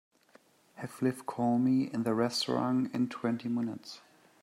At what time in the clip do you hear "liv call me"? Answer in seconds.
1.03-1.83